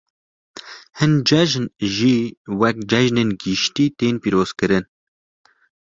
[0.99, 1.65] Hin cejn,
[1.95, 2.15] jî
[2.59, 4.85] weke cejinên giştî tên pîrozkirin.